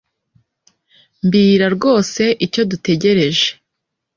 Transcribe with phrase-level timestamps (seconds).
[1.25, 3.47] Mbira rwose icyo dutegereje